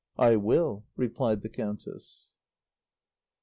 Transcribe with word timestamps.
"I 0.17 0.35
will," 0.35 0.83
replied 0.95 1.43
the 1.43 1.49
countess. 1.49 2.33